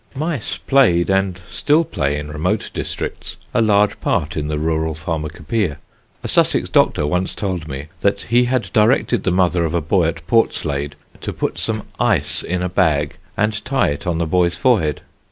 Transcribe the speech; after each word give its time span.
Mice 0.15 0.57
played, 0.57 1.11
and 1.11 1.39
still 1.47 1.83
play 1.83 2.17
in 2.17 2.31
remote 2.31 2.71
districts, 2.73 3.35
a 3.53 3.61
large 3.61 4.01
part 4.01 4.35
in 4.35 4.47
the 4.47 4.57
rural 4.57 4.95
pharmacopeia. 4.95 5.77
A 6.23 6.27
Sussex 6.27 6.69
doctor 6.69 7.05
once 7.05 7.35
told 7.35 7.67
me 7.67 7.85
that 7.99 8.21
he 8.21 8.45
had 8.45 8.73
directed 8.73 9.21
the 9.25 9.29
mother 9.31 9.63
of 9.63 9.75
a 9.75 9.79
boy 9.81 10.05
at 10.05 10.25
Portslade 10.25 10.95
to 11.19 11.31
put 11.31 11.59
some 11.59 11.83
ice 11.99 12.41
in 12.41 12.63
a 12.63 12.67
bag 12.69 13.17
and 13.37 13.63
tie 13.63 13.89
it 13.89 14.07
on 14.07 14.17
the 14.17 14.25
boy's 14.25 14.57
forehead. 14.57 15.01